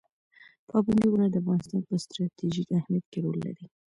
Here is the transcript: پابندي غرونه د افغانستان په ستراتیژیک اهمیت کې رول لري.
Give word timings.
پابندي 0.69 1.05
غرونه 1.09 1.27
د 1.29 1.35
افغانستان 1.41 1.81
په 1.87 1.95
ستراتیژیک 2.03 2.69
اهمیت 2.79 3.05
کې 3.11 3.19
رول 3.23 3.37
لري. 3.47 3.65